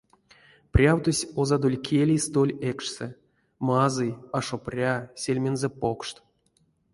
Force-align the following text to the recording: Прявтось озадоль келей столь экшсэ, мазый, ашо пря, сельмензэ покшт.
Прявтось 0.75 1.27
озадоль 1.41 1.79
келей 1.87 2.19
столь 2.25 2.53
экшсэ, 2.69 3.07
мазый, 3.67 4.11
ашо 4.37 4.57
пря, 4.65 4.93
сельмензэ 5.21 5.69
покшт. 5.81 6.15